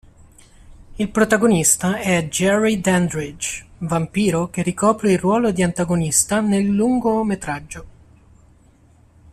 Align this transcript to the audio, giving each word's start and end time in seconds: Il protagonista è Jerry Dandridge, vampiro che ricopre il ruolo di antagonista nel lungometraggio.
Il 0.97 1.11
protagonista 1.11 1.97
è 1.99 2.27
Jerry 2.27 2.81
Dandridge, 2.81 3.67
vampiro 3.77 4.49
che 4.49 4.63
ricopre 4.63 5.11
il 5.11 5.19
ruolo 5.19 5.51
di 5.51 5.61
antagonista 5.61 6.41
nel 6.41 6.65
lungometraggio. 6.65 7.85